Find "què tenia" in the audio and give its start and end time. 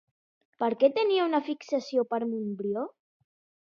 0.83-1.27